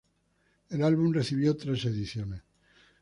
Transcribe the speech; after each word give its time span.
El 0.71 0.83
álbum 0.83 1.13
recibió 1.13 1.55
tres 1.55 1.85
ediciones. 1.85 2.41